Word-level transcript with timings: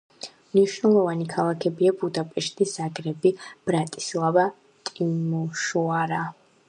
მნიშვნელოვანი 0.53 1.27
ქალაქებია 1.33 1.93
ბუდაპეშტი, 1.99 2.67
ზაგრები, 2.71 3.33
ბრატისლავა, 3.71 4.47
ტიმიშოარა. 4.91 6.25